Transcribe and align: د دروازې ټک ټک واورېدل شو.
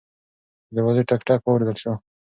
د 0.67 0.69
دروازې 0.75 1.01
ټک 1.09 1.21
ټک 1.27 1.41
واورېدل 1.43 1.77
شو. 1.83 1.93